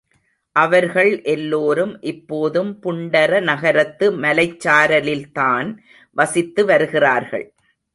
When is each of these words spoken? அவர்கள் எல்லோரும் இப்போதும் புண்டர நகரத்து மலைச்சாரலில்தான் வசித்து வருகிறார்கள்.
அவர்கள் 0.55 1.21
எல்லோரும் 1.21 2.01
இப்போதும் 2.01 2.79
புண்டர 2.83 3.41
நகரத்து 3.41 4.11
மலைச்சாரலில்தான் 4.11 5.77
வசித்து 6.11 6.65
வருகிறார்கள். 6.65 7.53